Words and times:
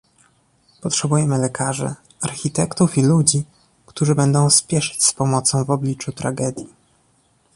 Potrzebujemy 0.81 1.37
lekarzy, 1.37 1.95
architektów 2.21 2.97
i 2.97 3.03
ludzi, 3.03 3.43
którzy 3.85 4.15
będą 4.15 4.49
spieszyć 4.49 5.05
z 5.05 5.13
pomocą 5.13 5.65
w 5.65 5.69
obliczu 5.69 6.11
tragedii 6.11 6.69